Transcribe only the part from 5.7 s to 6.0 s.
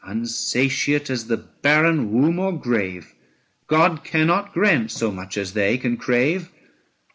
can